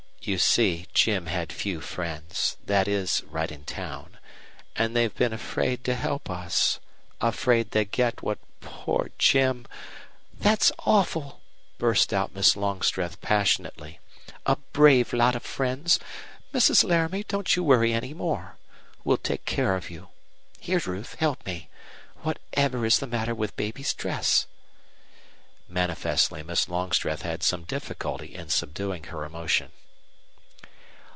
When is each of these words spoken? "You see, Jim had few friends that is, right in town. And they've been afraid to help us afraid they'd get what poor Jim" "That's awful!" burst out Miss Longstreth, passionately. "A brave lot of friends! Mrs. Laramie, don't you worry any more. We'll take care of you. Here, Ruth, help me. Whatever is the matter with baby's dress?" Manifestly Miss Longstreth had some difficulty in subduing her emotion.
"You 0.23 0.37
see, 0.37 0.85
Jim 0.93 1.25
had 1.25 1.51
few 1.51 1.81
friends 1.81 2.55
that 2.63 2.87
is, 2.87 3.23
right 3.25 3.51
in 3.51 3.63
town. 3.63 4.19
And 4.75 4.95
they've 4.95 5.15
been 5.15 5.33
afraid 5.33 5.83
to 5.85 5.95
help 5.95 6.29
us 6.29 6.79
afraid 7.19 7.71
they'd 7.71 7.89
get 7.89 8.21
what 8.21 8.37
poor 8.59 9.09
Jim" 9.17 9.65
"That's 10.37 10.71
awful!" 10.85 11.41
burst 11.79 12.13
out 12.13 12.35
Miss 12.35 12.55
Longstreth, 12.55 13.19
passionately. 13.21 13.99
"A 14.45 14.57
brave 14.73 15.11
lot 15.11 15.35
of 15.35 15.41
friends! 15.41 15.99
Mrs. 16.53 16.83
Laramie, 16.83 17.23
don't 17.23 17.55
you 17.55 17.63
worry 17.63 17.91
any 17.91 18.13
more. 18.13 18.57
We'll 19.03 19.17
take 19.17 19.45
care 19.45 19.75
of 19.75 19.89
you. 19.89 20.09
Here, 20.59 20.79
Ruth, 20.85 21.15
help 21.15 21.43
me. 21.47 21.67
Whatever 22.17 22.85
is 22.85 22.99
the 22.99 23.07
matter 23.07 23.33
with 23.33 23.55
baby's 23.55 23.91
dress?" 23.95 24.45
Manifestly 25.67 26.43
Miss 26.43 26.69
Longstreth 26.69 27.23
had 27.23 27.41
some 27.41 27.63
difficulty 27.63 28.35
in 28.35 28.49
subduing 28.49 29.05
her 29.05 29.25
emotion. 29.25 29.71